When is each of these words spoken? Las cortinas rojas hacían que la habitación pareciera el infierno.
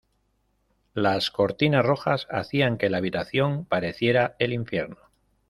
Las 0.95 1.29
cortinas 1.29 1.85
rojas 1.85 2.25
hacían 2.31 2.79
que 2.79 2.89
la 2.89 2.97
habitación 2.97 3.65
pareciera 3.65 4.35
el 4.39 4.51
infierno. 4.51 4.97